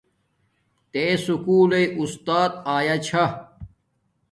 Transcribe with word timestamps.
تے 0.91 1.03
سکُول 1.23 1.65
لݵݵ 1.69 1.85
اُستات 1.99 2.51
آیا 2.75 2.95
چھا 3.05 3.25